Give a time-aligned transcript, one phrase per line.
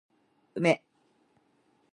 [0.59, 0.73] 梅